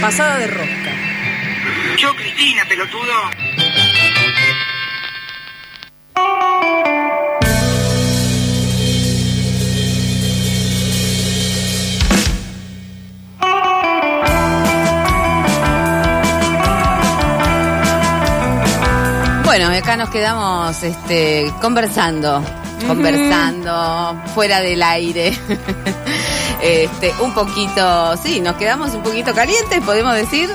[0.00, 0.92] Pasada de rosca.
[1.98, 3.12] Yo, Cristina, pelotudo.
[19.44, 22.42] Bueno, acá nos quedamos este, conversando,
[22.86, 25.36] conversando fuera del aire.
[26.62, 30.50] este, un poquito, sí, nos quedamos un poquito calientes, podemos decir.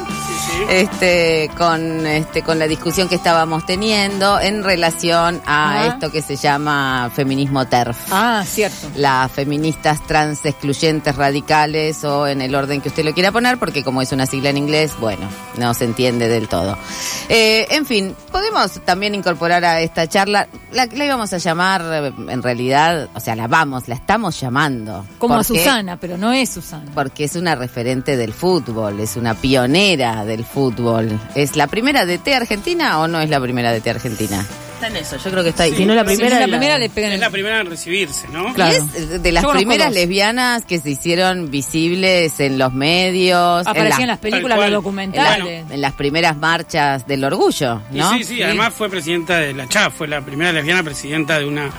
[0.70, 5.88] Este, con este, con la discusión que estábamos teniendo en relación a Ajá.
[5.88, 7.98] esto que se llama feminismo TERF.
[8.12, 8.90] Ah, cierto.
[8.96, 13.84] Las feministas trans excluyentes radicales o en el orden que usted lo quiera poner, porque
[13.84, 15.28] como es una sigla en inglés, bueno,
[15.58, 16.78] no se entiende del todo.
[17.30, 22.14] Eh, en fin, podemos también incorporar a esta charla, la, la íbamos a llamar eh,
[22.30, 25.06] en realidad, o sea, la vamos, la estamos llamando.
[25.20, 26.92] Como a Susana, pero no es Susana.
[26.94, 31.20] Porque es una referente del fútbol, es una pionera del fútbol.
[31.36, 34.46] ¿Es la primera de T Argentina o no es la primera de T Argentina?
[34.76, 35.72] Está en eso, yo creo que está ahí.
[35.72, 35.78] Sí.
[35.78, 37.62] Si no es la primera, es la es la- primera le pegan Es la primera
[37.62, 38.54] en recibirse, ¿no?
[38.54, 38.74] Claro.
[38.74, 39.96] Y es de las Yo primeras dos.
[39.96, 43.66] lesbianas que se hicieron visibles en los medios.
[43.66, 44.66] Aparecían en la- las películas, los cual.
[44.68, 45.66] en, la- documentales.
[45.72, 48.14] en las primeras marchas del orgullo, Y ¿no?
[48.18, 51.70] sí, sí, además fue presidenta de la CHA, fue la primera lesbiana presidenta de una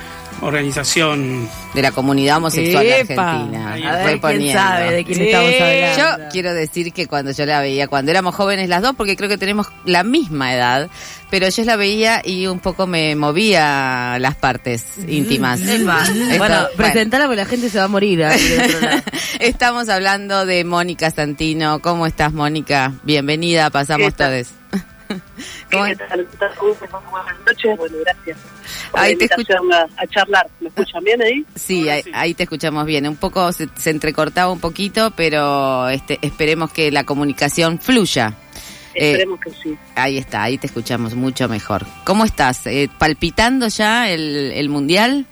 [0.42, 1.48] organización.
[1.75, 3.33] De la comunidad homosexual Epa.
[3.33, 3.73] Argentina.
[3.73, 4.53] A ver, quién reponiendo.
[4.61, 6.25] sabe de quién estamos Yo hablando.
[6.33, 9.39] quiero decir que cuando yo la veía, cuando éramos jóvenes las dos, porque creo que
[9.39, 10.89] tenemos la misma edad,
[11.31, 15.61] pero yo la veía y un poco me movía las partes íntimas.
[15.61, 18.25] Esto- Bueno, presentala porque la gente se va a morir.
[19.41, 21.81] Estamos hablando de Mónica Santino.
[21.81, 22.93] ¿Cómo estás, Mónica?
[23.03, 24.48] Bienvenida, pasamos todos.
[25.71, 26.27] ¿Cómo ¿Qué tal?
[26.31, 26.51] ¿Qué tal?
[26.61, 27.77] Buenas noches.
[27.77, 28.39] Bueno, gracias
[28.91, 30.47] por Ahí te a, a charlar.
[30.61, 31.45] ¿Me escuchan bien ahí?
[31.55, 32.11] Sí, ahí, sí.
[32.15, 33.07] ahí te escuchamos bien.
[33.07, 38.34] Un poco se, se entrecortaba un poquito, pero este, esperemos que la comunicación fluya.
[38.95, 39.77] Eh, Esperemos que sí.
[39.95, 41.84] Ahí está, ahí te escuchamos mucho mejor.
[42.05, 42.67] ¿Cómo estás?
[42.67, 45.27] Eh, ¿Palpitando ya el, el mundial?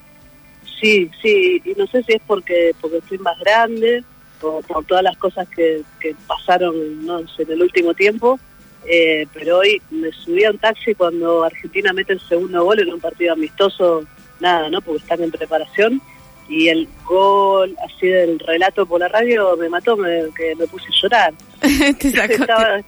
[0.80, 1.62] Sí, sí.
[1.64, 4.04] Y no sé si es porque porque estoy más grande
[4.42, 8.38] o por todas las cosas que, que pasaron no sé, en el último tiempo.
[8.86, 12.92] Eh, pero hoy me subí a un taxi cuando Argentina mete el segundo gol en
[12.92, 14.04] un partido amistoso.
[14.40, 14.80] Nada, ¿no?
[14.82, 16.00] Porque están en preparación.
[16.48, 20.86] Y el gol así del relato por la radio me mató, me, que me puse
[20.88, 21.34] a llorar.
[21.98, 22.80] te sacó- estaba,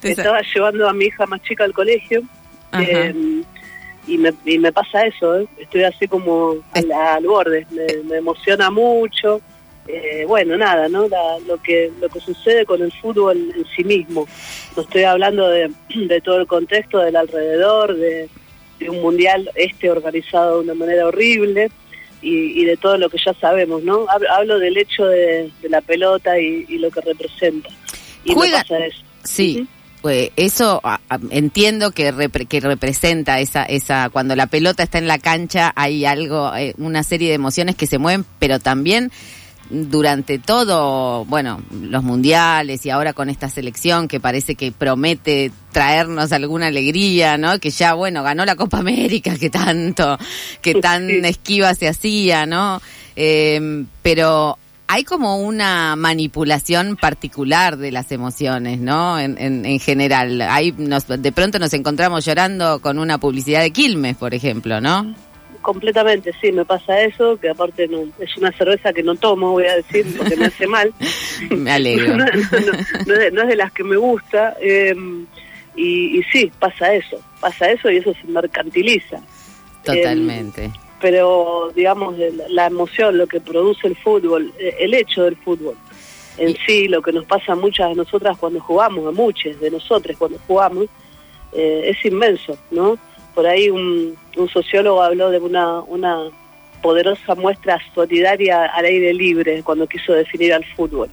[0.00, 2.22] te sa- estaba llevando a mi hija más chica al colegio
[2.80, 3.14] eh,
[4.08, 5.46] y, me, y me pasa eso, ¿eh?
[5.58, 9.40] estoy así como al, al borde, me, me emociona mucho.
[9.86, 11.08] Eh, bueno, nada, ¿no?
[11.08, 14.26] La- lo que lo que sucede con el fútbol en sí mismo.
[14.76, 18.28] No estoy hablando de, de todo el contexto del alrededor, de,
[18.78, 21.70] de un mundial este organizado de una manera horrible
[22.22, 24.06] y, y de todo lo que ya sabemos, ¿no?
[24.30, 27.68] Hablo, del hecho de, de la pelota y, y lo que representa.
[28.24, 29.02] Y Juega- pasa eso.
[29.22, 29.66] Sí.
[30.00, 34.98] Pues eso a- a- entiendo que, repre- que representa esa esa cuando la pelota está
[34.98, 39.10] en la cancha hay algo eh, una serie de emociones que se mueven pero también
[39.70, 46.32] durante todo bueno los mundiales y ahora con esta selección que parece que promete traernos
[46.32, 50.18] alguna alegría no que ya bueno ganó la Copa América que tanto
[50.60, 52.80] que tan esquiva se hacía no
[53.16, 59.18] Eh, pero hay como una manipulación particular de las emociones, ¿no?
[59.18, 60.40] En, en, en general.
[60.42, 65.14] Hay nos, de pronto nos encontramos llorando con una publicidad de Quilmes, por ejemplo, ¿no?
[65.64, 69.64] Completamente, sí, me pasa eso, que aparte no, es una cerveza que no tomo, voy
[69.64, 70.92] a decir, porque me hace mal.
[71.50, 72.16] Me alegro.
[72.18, 72.72] no, no-
[73.06, 74.54] no es de, no es de las que me gusta.
[74.60, 74.94] eh,
[75.74, 79.20] y, y sí, pasa eso, pasa eso y eso se mercantiliza.
[79.82, 80.70] Totalmente.
[81.00, 82.14] Pero, digamos,
[82.50, 85.76] la, emoción, lo que produce el fútbol, eh, el hecho del fútbol
[86.36, 89.70] en sí, lo que nos pasa a muchas de nosotras cuando jugamos, a muchas de
[89.70, 90.86] nosotros cuando jugamos,
[91.52, 92.98] eh, es inmenso, ¿no?
[93.34, 96.30] Por ahí un, un sociólogo habló de una, una
[96.82, 101.08] poderosa muestra solidaria al aire libre cuando quiso definir al fútbol.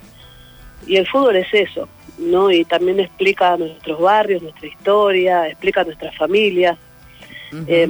[0.85, 1.87] Y el fútbol es eso,
[2.17, 2.51] ¿no?
[2.51, 6.77] Y también explica nuestros barrios, nuestra historia, explica nuestras familias.
[7.67, 7.87] Eh,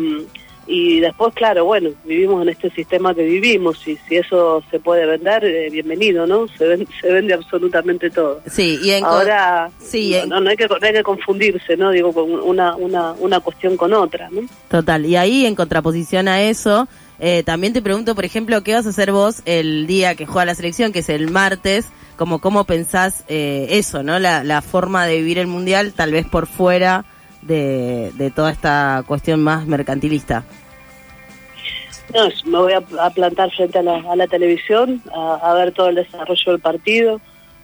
[0.67, 5.05] y después, claro, bueno, vivimos en este sistema que vivimos y si eso se puede
[5.05, 6.47] vender, eh, bienvenido, ¿no?
[6.47, 8.41] Se, ven- se vende absolutamente todo.
[8.49, 11.75] Sí, y en Ahora, sí, no, en- no, no hay que, no hay que confundirse,
[11.77, 11.91] ¿no?
[11.91, 14.41] Digo, con una, una, una cuestión con otra, ¿no?
[14.69, 16.87] Total, y ahí en contraposición a eso,
[17.19, 20.45] eh, también te pregunto, por ejemplo, ¿qué vas a hacer vos el día que juega
[20.45, 21.87] la selección, que es el martes?
[22.17, 24.19] Como cómo pensás eh, eso, ¿no?
[24.19, 27.03] La, la forma de vivir el mundial, tal vez por fuera
[27.41, 30.43] de, de toda esta cuestión más mercantilista.
[32.13, 35.71] No, me voy a, a plantar frente a la, a la televisión, a, a ver
[35.71, 37.21] todo el desarrollo del partido,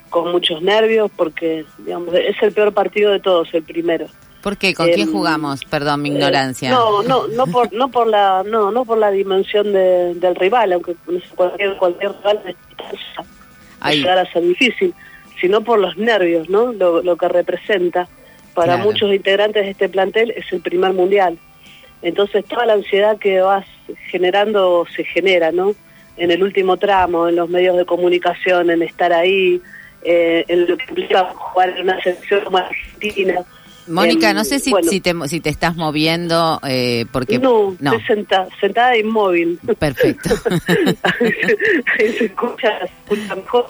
[0.10, 4.08] con muchos nervios, porque digamos es el peor partido de todos, el primero.
[4.42, 4.74] ¿Por qué?
[4.74, 5.66] ¿Con quién Em, jugamos?
[5.66, 6.70] Perdón, mi Eh, ignorancia.
[6.70, 10.72] no, no, no por, no por la, no, no por la dimensión de- del rival,
[10.72, 10.96] aunque
[11.36, 12.56] cualquier, cualquier rival puede
[13.82, 13.98] Ahí.
[14.00, 14.94] llegar a ser difícil,
[15.42, 16.72] sino por los nervios, ¿no?
[16.72, 18.08] Lo, lo que representa
[18.58, 18.90] para Claro.
[18.90, 21.38] muchos integrantes de este plantel es el primer mundial.
[22.02, 23.68] Entonces toda la ansiedad que vas
[24.10, 25.76] generando se genera, ¿no?
[26.18, 29.62] En el último tramo, en los medios de comunicación, en estar ahí,
[30.02, 33.36] eh, en lo que implica jugar en una selección como Argentina.
[33.88, 34.90] Mónica, Em, no sé si, bueno.
[34.90, 37.38] si, te, si te estás moviendo, eh, porque...
[37.38, 39.60] no, estoy senta- sentada inmóvil.
[39.80, 40.30] Perfecto.
[41.20, 43.68] Ahí se escucha, se escucha mejor.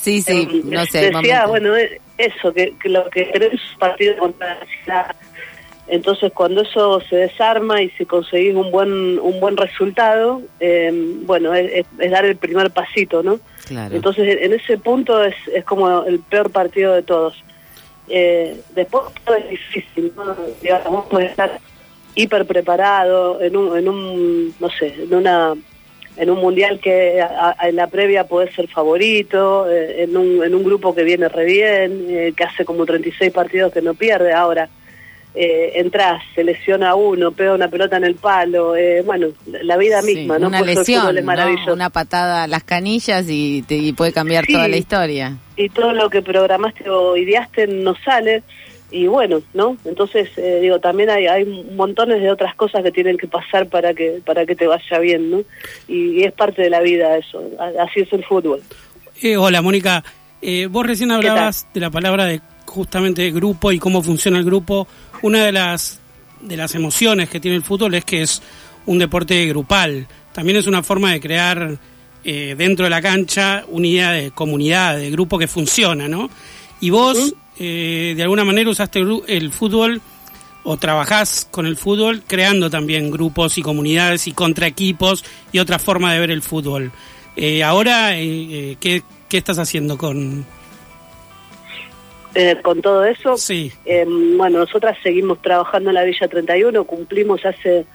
[0.00, 1.10] Sí, sí, Eh, no sé.
[1.10, 5.16] Decía, bueno, eh, eso, que, que lo que querés es un partido contra la ciudad.
[5.90, 10.90] Entonces, cuando eso se desarma y si conseguís un buen un buen resultado, eh,
[11.22, 13.40] bueno, es, es- dar el primer pasito, ¿no?
[13.66, 13.94] Claro.
[13.96, 17.42] Entonces, en ese punto es, es como el peor partido de todos.
[18.08, 20.36] Eh, después todo es difícil, ¿no?
[20.62, 21.58] Digamos, estar
[22.14, 25.54] hiper preparado en un, en un, no sé, en una
[26.18, 30.42] en un mundial que a- a- en la previa puede ser favorito, eh, en, un,
[30.44, 33.94] en un grupo que viene re bien, eh, que hace como 36 partidos que no
[33.94, 34.68] pierde, ahora
[35.34, 39.28] eh, entras, se lesiona uno, pega una pelota en el palo, eh, bueno,
[39.62, 40.48] la vida Sí, misma, ¿no?
[40.48, 41.24] Una el lesión, es
[41.66, 41.74] ¿no?
[41.74, 44.54] una patada a las canillas y, te- y puede cambiar Sí.
[44.54, 45.36] toda la historia.
[45.56, 48.42] y todo lo que programaste o ideaste no sale
[48.90, 51.44] y bueno no entonces eh, digo también hay hay
[51.74, 55.30] montones de otras cosas que tienen que pasar para que para que te vaya bien
[55.30, 55.42] no
[55.86, 57.42] y, y es parte de la vida eso
[57.78, 58.62] así es el fútbol
[59.20, 60.04] Eh, hola, Mónica.
[60.40, 64.86] Eh, vos recién hablabas de la palabra de justamente grupo y cómo funciona el grupo.
[65.22, 66.00] Una de las
[66.40, 68.40] de las emociones que tiene el fútbol es que es
[68.86, 70.06] un deporte grupal.
[70.32, 71.78] También es una forma de crear
[72.22, 76.30] eh, dentro de la cancha una idea de comunidad, de grupo que funciona, ¿no?
[76.80, 80.00] Y vos, eh, de alguna manera, usaste el, fútbol
[80.64, 85.78] o trabajás con el fútbol creando también grupos y comunidades y contra equipos y otra
[85.78, 86.92] forma de ver el fútbol.
[87.36, 90.44] Eh, ahora, eh, eh, ¿qué, ¿qué estás haciendo con...?
[92.34, 97.44] Eh, con todo eso Sí, eh, bueno nosotras seguimos trabajando en la Villa 31 cumplimos
[97.44, 97.86] hace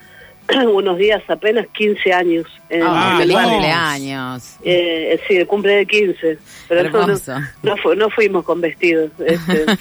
[0.74, 3.52] unos días apenas 15 años en, Ah, en el feliz barrio.
[3.52, 4.56] cumpleaños.
[4.64, 6.38] Eh, sí, el cumple de 15.
[6.68, 7.16] Pero no, no,
[7.64, 9.12] no, fu- no fuimos con vestidos.
[9.26, 9.66] Este.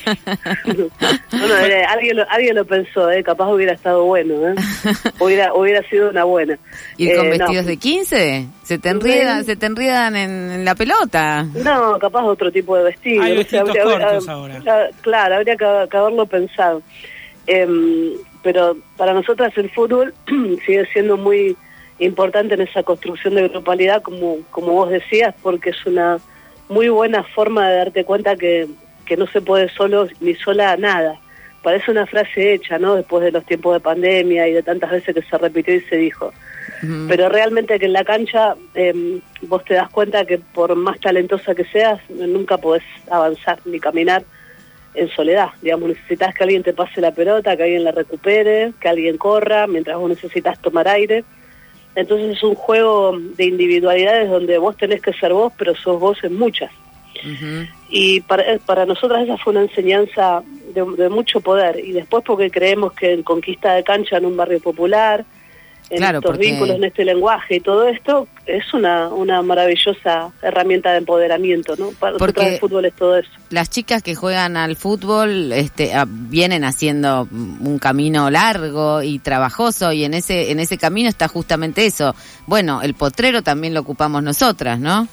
[1.32, 4.34] Bueno, eh, alguien, lo, alguien lo pensó, eh, capaz hubiera estado bueno.
[4.48, 4.54] Eh.
[5.18, 6.58] Hubiera, hubiera sido una buena.
[6.98, 7.38] ¿Ir con Eh, no.
[7.38, 8.46] vestidos de 15?
[8.62, 9.46] Se te enriedan, Sí.
[9.46, 11.44] se te enriedan en, en la pelota.
[11.64, 13.22] No, capaz otro tipo de vestido.
[13.22, 14.58] Hay cortos ahora.
[14.66, 16.82] ah, Claro, habría que, que haberlo pensado.
[17.46, 18.12] Em,
[18.42, 20.14] pero para nosotras el fútbol
[20.66, 21.56] sigue siendo muy
[21.98, 26.18] importante en esa construcción de grupalidad, como, como vos decías, porque es una
[26.68, 28.68] muy buena forma de darte cuenta que,
[29.04, 31.20] que no se puede solo ni sola nada.
[31.62, 32.96] Parece una frase hecha, ¿no?
[32.96, 35.96] Después de los tiempos de pandemia y de tantas veces que se repitió y se
[35.96, 36.32] dijo
[37.08, 41.54] pero realmente que en la cancha eh, vos te das cuenta que por más talentosa
[41.54, 44.24] que seas, nunca podés avanzar ni caminar
[44.94, 45.48] en soledad.
[45.60, 49.66] Digamos, necesitas que alguien te pase la pelota, que alguien la recupere, que alguien corra,
[49.66, 51.24] mientras vos necesitas tomar aire.
[51.94, 56.22] Entonces es un juego de individualidades donde vos tenés que ser vos, pero sos vos
[56.24, 56.70] en muchas.
[57.88, 60.42] Y para, eh, para nosotras esa fue una enseñanza
[60.74, 61.78] de, de mucho poder.
[61.78, 65.24] Y después porque creemos que en conquista de cancha en un barrio popular,
[65.91, 70.31] en Claro, estos porque- vínculos, en este lenguaje y todo esto, es una, una maravillosa
[70.43, 71.91] herramienta de empoderamiento, ¿no?
[71.98, 73.31] Para Porque- el fútbol es todo eso.
[73.51, 79.93] Las chicas que juegan al fútbol este, ah, vienen haciendo un camino largo y trabajoso
[79.93, 82.15] y en ese en ese camino está justamente eso.
[82.46, 85.06] Bueno, el potrero también lo ocupamos nosotras, ¿no?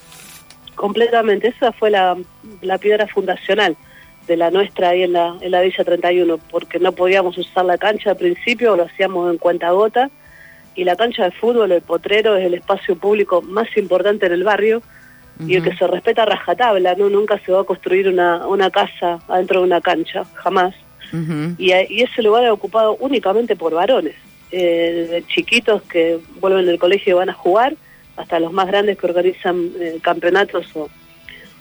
[0.75, 2.15] Completamente, esa fue la,
[2.61, 3.75] la piedra fundacional
[4.27, 7.77] de la nuestra ahí en la, en la Villa 31, porque no podíamos usar la
[7.77, 10.09] cancha al principio, lo hacíamos en cuenta gota,
[10.79, 14.43] y la cancha de fútbol, el potrero, es el espacio público más importante en el
[14.43, 14.81] barrio
[15.47, 17.09] y el que se respeta a rajatabla, ¿no?
[17.09, 20.75] Nunca se va a construir una, una casa adentro de una cancha, jamás.
[21.57, 24.15] Y, a- y ese lugar es ocupado únicamente por varones,
[24.51, 27.75] eh, chiquitos que vuelven del colegio y van a jugar,
[28.17, 30.89] hasta los más grandes que organizan eh, campeonatos o,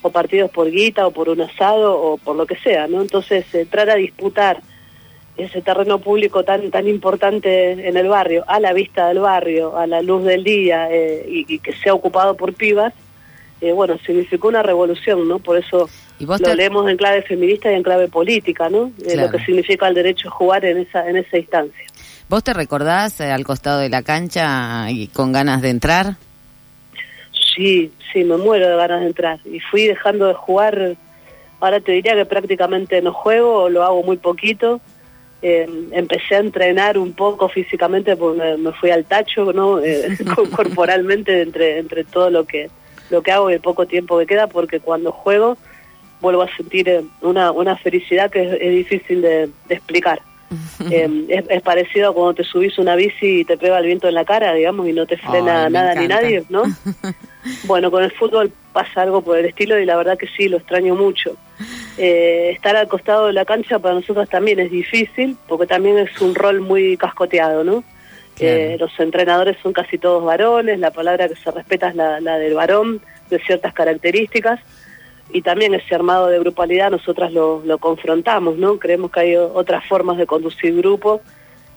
[0.03, 3.01] o partidos por guita o por un asado o por lo que sea, ¿no?
[3.01, 4.61] Entonces, entrar a disputar
[5.39, 9.87] ese terreno público tan tan importante en el barrio, a la vista del barrio, a
[9.87, 12.93] la luz del día eh, y, y que sea ocupado por pibas,
[13.61, 15.39] eh, bueno, significó una revolución, ¿no?
[15.39, 15.89] Por eso
[16.21, 18.91] lo te- leemos en clave feminista y en clave política, ¿no?
[19.01, 19.23] Eh, Claro.
[19.23, 21.85] lo que significa el derecho a jugar en esa en esa instancia.
[22.29, 26.17] ¿Vos te recordás al costado de la cancha y con ganas de entrar?
[27.55, 29.39] Sí, sí, me muero de ganas de entrar.
[29.47, 30.97] Y fui dejando de jugar
[31.61, 34.81] Ahora te diría que prácticamente no juego lo hago muy poquito.
[35.41, 39.79] Eh, empecé a entrenar un poco físicamente porque me, me fui al tacho, ¿no?
[39.85, 40.17] Eh,
[40.55, 42.71] corporalmente entre entre todo lo que
[43.11, 45.57] lo que hago y el poco tiempo que queda porque cuando juego
[46.21, 50.21] vuelvo a sentir eh, una, una felicidad que es, es difícil de, de explicar.
[50.91, 54.09] Eh, es, es parecido a cuando te subís una bici y te pega el viento
[54.09, 56.63] en la cara, digamos, y no te frena nada ni nadie, ¿no?
[57.65, 60.59] bueno, con el fútbol pasa algo por el estilo y la verdad que sí, lo
[60.59, 61.37] extraño mucho.
[61.99, 66.21] Eh, estar al costado de la cancha para nosotros también es difícil, porque también es
[66.21, 67.83] un rol muy cascoteado, ¿no?
[68.37, 68.57] Claro.
[68.57, 72.39] Eh, los entrenadores son casi todos varones, la palabra que se respeta es la, la
[72.39, 73.01] del varón,
[73.31, 74.61] de ciertas características,
[75.33, 78.79] y también ese armado de grupalidad nosotras lo, lo confrontamos, ¿no?
[78.79, 81.21] Creemos que hay otras formas de conducir grupos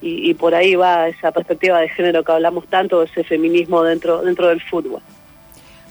[0.01, 4.21] y, y por ahí va esa perspectiva de género que hablamos tanto, ese feminismo dentro,
[4.21, 5.01] dentro del fútbol.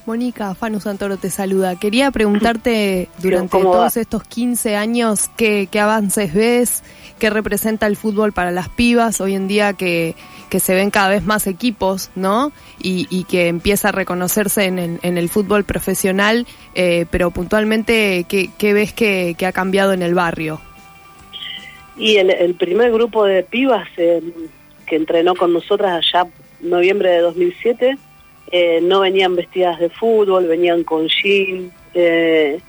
[0.07, 1.77] Mónica, Fanu Santoro te saluda.
[1.77, 4.01] Quería preguntarte durante ¿cómo todos va?
[4.01, 6.83] estos 15 años qué, qué avances ves,
[7.19, 10.15] qué representa el fútbol para las pibas hoy en día que,
[10.49, 12.53] que se ven cada vez más equipos, ¿no?
[12.83, 18.25] Y, y que empieza a reconocerse en el, en el fútbol profesional, eh, pero puntualmente,
[18.29, 20.61] ¿qué, qué ves que, que ha cambiado en el barrio?
[21.97, 24.23] Y el, el primer grupo de pibas eh,
[24.87, 26.27] que entrenó con nosotras allá
[26.63, 27.99] en noviembre de 2007
[28.51, 31.71] eh, no venían vestidas de fútbol, venían con jean.
[31.95, 32.61] eh,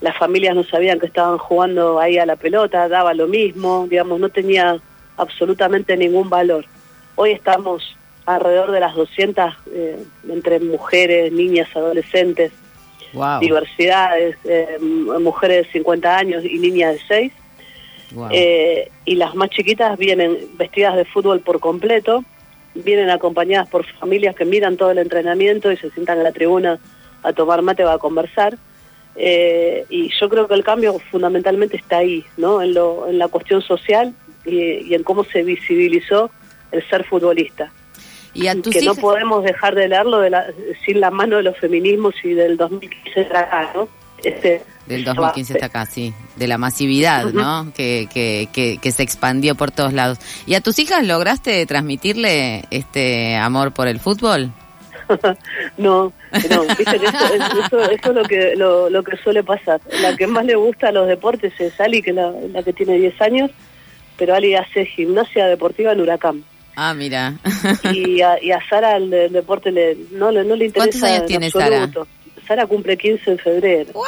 [0.00, 4.18] las familias no sabían que estaban jugando ahí a la pelota, daba lo mismo, digamos,
[4.18, 4.80] no tenía
[5.16, 6.64] absolutamente ningún valor.
[7.14, 7.96] Hoy estamos
[8.26, 12.52] alrededor de las 200 eh, entre mujeres, niñas, adolescentes,
[13.12, 13.40] Wow.
[13.40, 17.32] diversidades, eh, mujeres de 50 años y niñas de 6.
[18.12, 18.28] wow.
[18.32, 22.24] Eh, y las más chiquitas vienen vestidas de fútbol por completo,
[22.74, 26.78] vienen acompañadas por familias que miran todo el entrenamiento y se sientan en la tribuna
[27.22, 28.56] a tomar mate o a conversar.
[29.14, 32.62] Eh, y yo creo que el cambio fundamentalmente está ahí, ¿no?
[32.62, 34.14] En, lo, en la cuestión social
[34.46, 36.30] y, y en cómo se visibilizó
[36.70, 37.70] el ser futbolista.
[38.32, 40.46] y a tus que no podemos dejar de leerlo de la-
[40.86, 43.88] sin la mano de los feminismos y del 2015 para acá, ¿no?
[44.24, 46.12] Este, Del 2015 hasta acá, sí.
[46.36, 47.72] De la masividad, ¿no?
[47.74, 50.18] Que, que, que, que se expandió por todos lados.
[50.46, 54.50] ¿Y a tus hijas lograste transmitirle este amor por el fútbol?
[55.76, 56.12] No,
[56.50, 59.80] no, viste eso, eso- es lo que, lo, lo que suele pasar.
[60.00, 62.72] La que más le gusta a los deportes es Ali, que es la, la que
[62.72, 63.50] tiene 10 años,
[64.16, 66.44] pero Ali hace gimnasia deportiva en Huracán.
[66.76, 67.34] Ah, mira.
[67.92, 70.90] Y a, y a Sara el, de- el deporte le, no, le- no le interesa
[70.90, 71.90] ¿Cuántos años en tiene Sara?
[72.46, 74.04] Sara cumple 15 en febrero ¡Wow!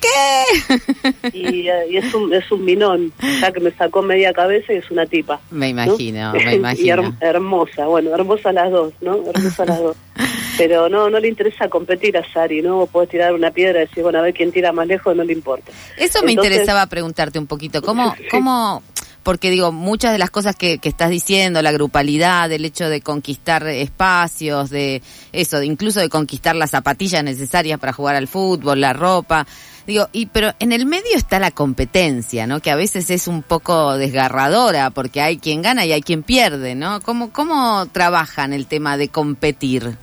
[0.00, 1.30] ¿Qué?
[1.32, 4.76] y, eh, y es, un, es un minón, ya que me sacó media cabeza y
[4.76, 5.40] es una tipa.
[5.50, 5.82] Me ¿no?
[5.82, 7.02] imagino, me y imagino.
[7.02, 9.18] her- hermosa, bueno, hermosa las dos, ¿no?
[9.28, 9.96] Hermosa las dos.
[10.58, 12.86] Pero no, no le interesa competir a Sari, ¿no?
[12.86, 15.32] Podés tirar una piedra y decir, bueno, a ver quién tira más lejos, no le
[15.32, 15.72] importa.
[15.96, 17.80] Eso me Entonces- interesaba preguntarte un poquito.
[17.80, 18.82] ¿Cómo, cómo,
[19.22, 23.00] porque digo, muchas de las cosas que, que estás diciendo, la grupalidad, el hecho de
[23.00, 25.02] conquistar espacios, de
[25.32, 29.46] eso, de incluso de conquistar las zapatillas necesarias para jugar al fútbol, la ropa.
[29.86, 32.60] Digo, y pero en el medio está la competencia, ¿no?
[32.60, 36.74] Que a veces es un poco desgarradora porque hay quien gana y hay quien pierde,
[36.74, 37.00] ¿no?
[37.00, 39.96] ¿Cómo, cómo trabajan el tema de competir?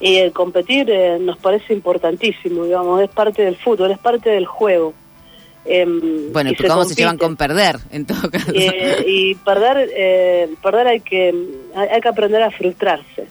[0.00, 4.46] Y el competir eh, nos parece importantísimo, digamos, es parte del fútbol, es parte del
[4.46, 4.92] juego.
[5.64, 7.26] Em, Bueno, y ¿cómo se llevan compite.
[7.26, 8.52] con perder, en todo caso?
[8.54, 11.34] Eh, y perder, eh, perder hay que,
[11.74, 13.26] hay que aprender a frustrarse.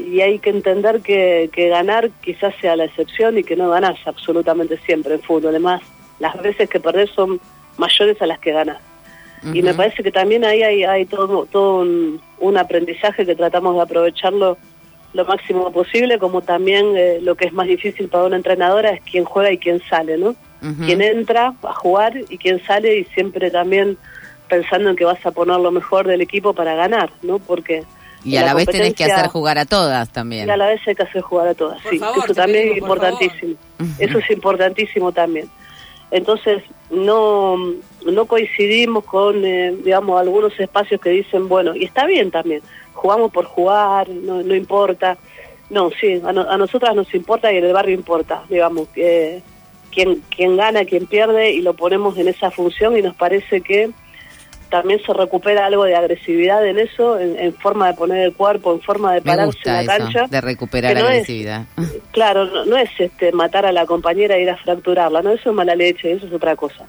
[0.00, 3.98] Y hay que entender que, que ganar quizás sea la excepción y que no ganás
[4.06, 5.50] absolutamente siempre en fútbol.
[5.50, 5.82] Además,
[6.18, 7.40] las veces que perdés son
[7.76, 8.78] mayores a las que ganás.
[9.54, 13.74] Y me parece que también ahí hay, hay todo, todo un, un aprendizaje que tratamos
[13.74, 14.58] de aprovecharlo
[15.12, 19.02] lo máximo posible, como también eh, lo que es más difícil para una entrenadora es
[19.02, 20.36] quién juega y quién sale, ¿no?
[20.62, 20.84] Ujú.
[20.84, 23.96] quién entra a jugar y quién sale y siempre también
[24.46, 27.38] pensando en que vas a poner lo mejor del equipo para ganar, ¿no?
[27.38, 27.82] Porque
[28.24, 30.46] Y a la la vez tenés que hacer jugar a todas también.
[30.46, 32.72] y a la vez hay que hacer jugar a todas, Por sí, favor, eso también
[32.72, 33.54] es importantísimo.
[33.98, 35.48] Eso es importantísimo también.
[36.10, 37.56] Entonces, no
[38.04, 42.62] no coincidimos con, eh, digamos, algunos espacios que dicen, bueno, y está bien también,
[42.94, 45.16] jugamos por jugar, no, no importa.
[45.68, 49.40] No, sí, a, no- a nosotras nos importa y en el barrio importa, digamos, que
[49.92, 53.90] quién, quién gana, quién pierde, y lo ponemos en esa función y nos parece que
[54.70, 58.72] también se recupera algo de agresividad en eso, en, en forma de poner el cuerpo,
[58.72, 60.26] en forma de pararse en la eso, cancha.
[60.28, 61.66] de recuperar la es- agresividad.
[62.12, 65.50] Claro, no, no es este matar a la compañera e ir a fracturarla, no, eso
[65.50, 66.86] es mala leche, eso es otra cosa.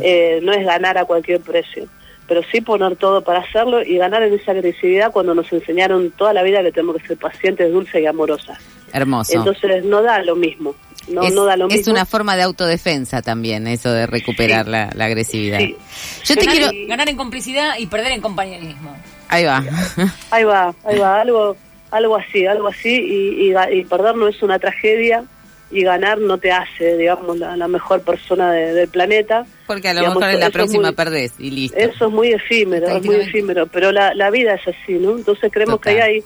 [0.00, 1.86] Eh, no es ganar a cualquier precio,
[2.26, 6.32] pero sí poner todo para hacerlo y ganar en esa agresividad cuando nos enseñaron toda
[6.32, 8.58] la vida que tenemos que ser pacientes, dulces y amorosas.
[8.92, 9.36] Hermoso.
[9.38, 10.74] Entonces no da lo mismo.
[11.08, 11.92] No, es, no da lo es mismo.
[11.92, 14.70] una forma de autodefensa también, eso de recuperar Sí.
[14.70, 15.58] la, la agresividad.
[15.58, 15.76] Sí.
[16.24, 16.72] Yo te Ganar quiero...
[16.72, 18.96] y- Ganar en complicidad y perder en compañerismo.
[19.28, 19.64] Ahí va.
[20.30, 21.56] Ahí va, ahí va, algo,
[21.90, 25.24] algo así, algo así, y, y, y perder no es una tragedia,
[25.70, 29.46] y ganar no te hace, digamos, la, la mejor persona de- del planeta.
[29.66, 31.78] Porque a lo Digamos, mejor en la es próxima muy- perdés y listo.
[31.78, 35.16] Eso es muy efímero, es muy efímero, pero la, la vida es así, ¿no?
[35.16, 35.94] Entonces creemos Total.
[35.96, 36.24] que ahí hay,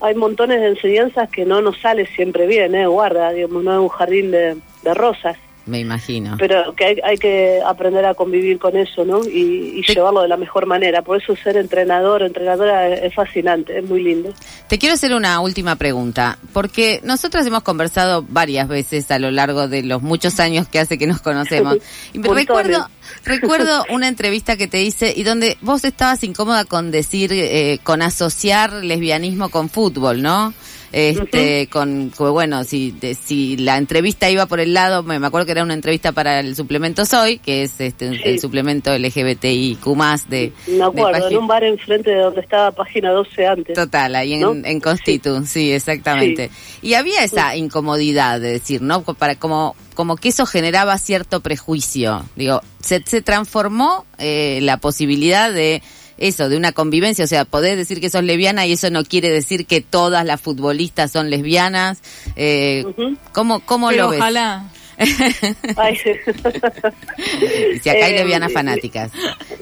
[0.00, 2.86] hay montones de enseñanzas que no nos sale siempre bien, ¿eh?
[2.86, 6.36] Guarda, digamos, no es un jardín de, de rosas, Me imagino.
[6.38, 9.20] pero que hay, hay que aprender a convivir con eso, ¿no?
[9.26, 11.02] Y, y Te- llevarlo de la mejor manera.
[11.02, 14.32] Por eso ser entrenador o entrenadora es, es fascinante, es muy lindo.
[14.68, 19.66] Te quiero hacer una última pregunta, porque nosotras hemos conversado varias veces a lo largo
[19.68, 21.78] de los muchos años que hace que nos conocemos.
[22.12, 22.86] Y me recuerdo,
[23.24, 28.02] recuerdo una entrevista que te hice y donde vos estabas incómoda con decir, eh, con
[28.02, 30.52] asociar lesbianismo con fútbol, ¿no?
[30.92, 35.26] Este, con, con- bueno, si, de- si la entrevista iba por el lado, me, me
[35.26, 38.20] acuerdo que era una entrevista para el suplemento Soy, que es este, Sí.
[38.24, 39.84] el suplemento LGBTIQ
[40.28, 43.74] de, Me de acuerdo, en página- un bar enfrente de donde estaba página 12 antes.
[43.74, 44.52] Total, ahí en, ¿No?
[44.54, 46.50] en Constitu, sí, exactamente.
[46.80, 49.02] Y había esa incomodidad de decir, ¿no?
[49.02, 52.22] Para como como que eso generaba cierto prejuicio.
[52.36, 55.82] Digo, se, se transformó eh, la posibilidad de
[56.18, 59.30] eso, de una convivencia, o sea, podés decir que sos lesbiana y eso no quiere
[59.30, 61.98] decir que todas las futbolistas son lesbianas.
[62.36, 62.84] Eh.
[63.32, 64.20] ¿Cómo, cómo Pero lo ves?
[64.20, 64.70] ojalá.
[65.76, 65.96] Ay,
[67.82, 69.10] si acá hay Eh, lesbianas eh, fanáticas.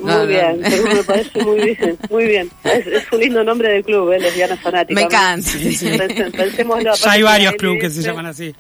[0.05, 0.27] Muy No, no.
[0.27, 2.51] bien, pero me parece muy bien, muy bien.
[2.63, 4.19] Es, es un lindo nombre del club, ¿eh?
[4.21, 4.95] Lesbiana Fanática.
[5.01, 5.51] Me encanta.
[6.37, 8.55] Pensémoslo, Ya hay varios clubes que se llaman así.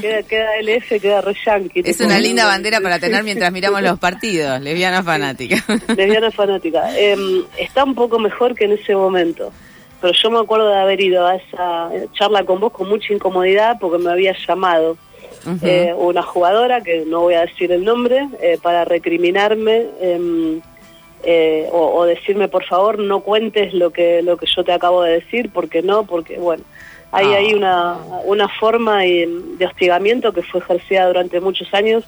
[0.00, 1.82] Queda, queda LF, queda re yankee.
[1.84, 2.20] Es una ¿no?
[2.20, 5.64] linda bandera para tener mientras miramos los partidos, lesbianas fanáticas.
[5.96, 6.90] Lesbiana Fanática.
[6.98, 7.16] Eh,
[7.58, 9.50] está un poco mejor que en ese momento.
[10.02, 13.78] Pero yo me acuerdo de haber ido a esa charla con vos con mucha incomodidad
[13.80, 14.96] porque me había llamado
[15.62, 20.60] eh, una jugadora, que no voy a decir el nombre, eh, para recriminarme em,
[21.22, 25.02] eh, o, o decirme, por favor, no cuentes lo que, lo que yo te acabo
[25.02, 26.64] de decir, porque no, porque, bueno,
[27.12, 27.36] hay Ah.
[27.36, 32.04] ahí una, una forma de hostigamiento que fue ejercida durante muchos años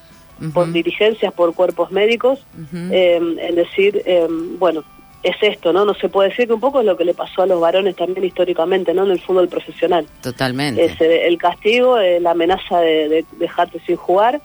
[0.52, 2.44] por dirigencias, por cuerpos médicos,
[2.90, 4.26] eh, en decir, eh,
[4.58, 4.82] bueno,
[5.22, 5.84] es esto, ¿no?
[5.84, 7.96] No se puede decir que un poco es lo que le pasó a los varones
[7.96, 9.04] también históricamente, ¿no?
[9.04, 10.06] En el fútbol profesional.
[10.22, 10.84] Totalmente.
[10.84, 14.42] Es eh, el castigo, eh, la amenaza de, de dejarte sin jugar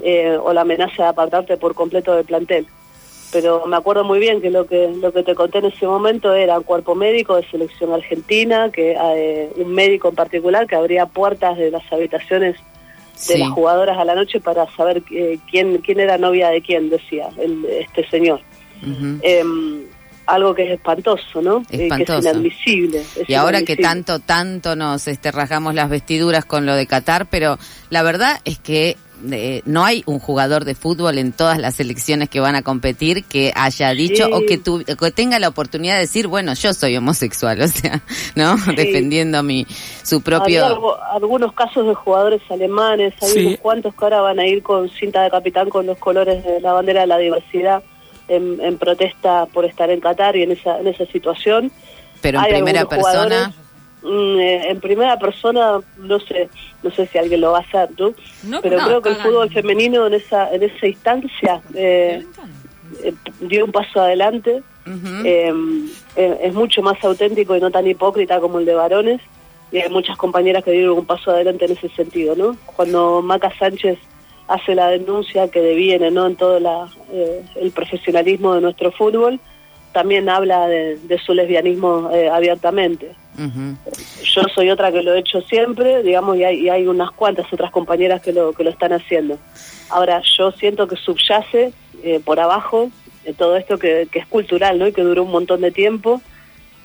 [0.00, 2.66] eh, o la amenaza de apartarte por completo del plantel.
[3.36, 6.32] Pero me acuerdo muy bien que lo que lo que te conté en ese momento
[6.32, 11.04] era un cuerpo médico de selección argentina, que eh, un médico en particular que abría
[11.04, 12.62] puertas de las habitaciones de
[13.34, 13.38] Sí.
[13.38, 17.28] las jugadoras a la noche para saber eh, quién quién era novia de quién, decía
[17.36, 18.40] el, este señor.
[19.20, 19.82] Em,
[20.24, 21.62] algo que es espantoso, ¿no?
[21.70, 23.00] Eh, que es inadmisible.
[23.00, 27.26] es Y ahora que tanto, tanto nos este, rasgamos las vestiduras con lo de Qatar,
[27.26, 27.58] pero
[27.90, 28.96] la verdad es que
[29.32, 33.24] eh, no hay un jugador de fútbol en todas las selecciones que van a competir
[33.24, 34.30] que haya dicho Sí.
[34.32, 38.02] o que, tu- que tenga la oportunidad de decir, bueno, yo soy homosexual, o sea,
[38.34, 38.56] ¿no?
[38.76, 39.66] Defendiendo mi
[40.02, 40.66] su propio...
[40.66, 43.46] algo- algunos casos de jugadores alemanes, hay Sí.
[43.46, 46.60] unos cuantos que ahora van a ir con cinta de capitán con los colores de
[46.60, 47.82] la bandera de la diversidad
[48.28, 51.70] en, en protesta por estar en Qatar y en esa, en esa situación.
[52.20, 53.52] Pero en Hay primera algunos persona...
[54.06, 56.48] mm, eh, en primera persona, no sé,
[56.82, 58.14] no sé si alguien lo va a hacer, ¿no?
[58.44, 62.24] No, Pero no, creo que el fútbol femenino en esa en esa instancia eh,
[63.02, 64.62] eh, dio un paso adelante.
[64.86, 65.24] Ujú.
[65.24, 65.52] Eh,
[66.16, 69.20] eh, es mucho más auténtico y no tan hipócrita como el de varones.
[69.72, 72.56] Y hay muchas compañeras que dieron un paso adelante en ese sentido, ¿no?
[72.76, 73.98] Cuando Maca Sánchez
[74.46, 76.26] hace la denuncia que deviene, ¿no?
[76.26, 79.40] En todo la, eh, el profesionalismo de nuestro fútbol,
[79.92, 82.30] también habla de, de su lesbianismo eh,
[83.36, 87.52] Yo soy otra que lo he hecho siempre, digamos, y hay, y hay unas cuantas
[87.52, 89.38] otras compañeras que lo, que lo están haciendo.
[89.90, 91.72] Ahora, yo siento que subyace
[92.02, 92.90] eh, por abajo
[93.24, 94.86] eh, todo esto que, que es cultural, ¿no?
[94.86, 96.20] Y que duró un montón de tiempo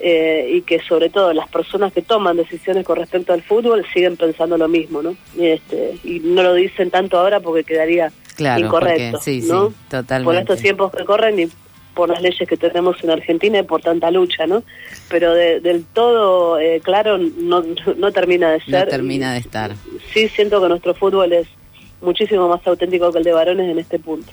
[0.04, 4.18] eh, y que sobre todo las personas que toman decisiones con respecto al fútbol siguen
[4.18, 5.16] pensando lo mismo, ¿no?
[5.38, 9.70] Y, este, y no lo dicen tanto ahora porque quedaría Claro, incorrecto, porque sí, ¿no?
[9.70, 10.26] sí, totalmente.
[10.26, 11.50] Por estos tiempos que corren y
[11.94, 14.64] por las leyes que tenemos en Argentina y por tanta lucha, ¿no?
[15.10, 17.64] Pero de- del todo eh, claro no,
[17.98, 18.90] no termina de No ser.
[18.90, 19.76] termina de estar.
[20.14, 21.48] Sí siento que nuestro fútbol es
[22.02, 24.32] muchísimo más auténtico que el de varones en este punto.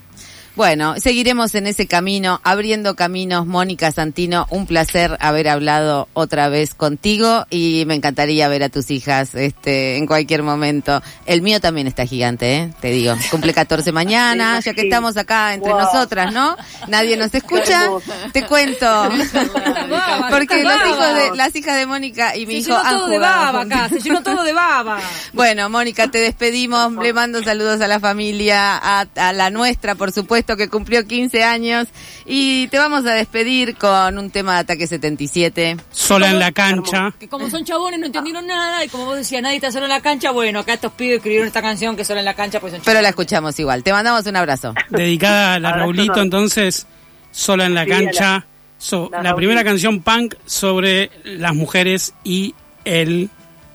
[0.58, 3.46] Bueno, seguiremos en ese camino, abriendo caminos.
[3.46, 8.90] Mónica Santino, un placer haber hablado otra vez contigo y me encantaría ver a tus
[8.90, 11.00] hijas este, en cualquier momento.
[11.26, 12.70] El mío también está gigante, ¿eh?
[12.80, 13.14] te digo.
[13.30, 15.80] Cumple 14 mañana, ya que estamos acá entre Wow.
[15.80, 16.56] nosotras, ¿no?
[16.88, 17.88] Nadie nos escucha.
[18.32, 18.84] Te cuento.
[20.28, 23.60] Porque los hijos de, las hijas de Mónica y mi hijo han todo de baba
[23.60, 24.98] acá, se llenó todo de baba.
[25.32, 26.92] Bueno, Mónica, te despedimos.
[26.94, 31.42] Le mando saludos a la familia, a, a la nuestra, por supuesto, que cumplió 15
[31.44, 31.88] años.
[32.26, 35.76] Y te vamos a despedir con un tema de Ataque 77.
[35.90, 37.12] Sola en la cancha.
[37.18, 39.90] Que como son chabones no entendieron nada y como vos decías, nadie está solo en
[39.90, 42.72] la cancha, bueno, acá estos pibes escribieron esta canción que solo en la cancha pues
[42.72, 43.82] son Pero la escuchamos igual.
[43.82, 44.74] Te mandamos un abrazo.
[44.90, 46.86] Dedicada a la Raulito, entonces,
[47.30, 48.46] sola en la Sí, a la- cancha.
[48.78, 53.28] So- la la primera canción punk sobre las mujeres y el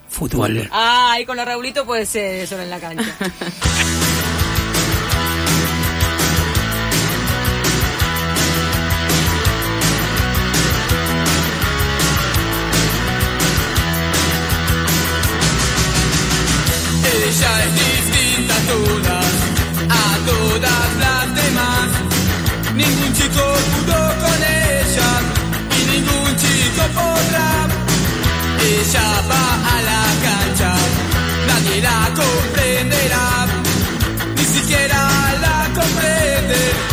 [0.09, 0.69] fútbol.
[0.71, 3.03] Ah, ahí con la Raulito puede ser solo en la cancha.
[17.34, 19.34] ella es distinta a todas,
[19.89, 21.88] a todas las demás.
[22.76, 23.43] Ningún chico
[23.74, 25.12] pudo con ella
[25.78, 27.52] y ningún chico podrá.
[28.62, 30.74] Ella va a la cancha,
[31.48, 33.48] nadie la comprenderá,
[34.38, 35.00] ni siquiera
[35.41, 36.92] la comprende.